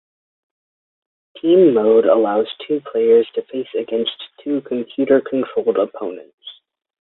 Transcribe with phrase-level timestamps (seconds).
[1.37, 6.45] Team mode allows two players to face against two computer-controlled opponents.